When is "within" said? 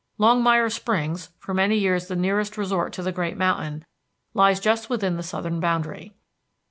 4.89-5.15